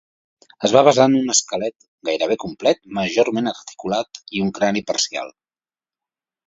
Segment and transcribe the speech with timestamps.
[0.67, 5.33] Es va basar en un esquelet gairebé complet majorment articulat i un crani parcial.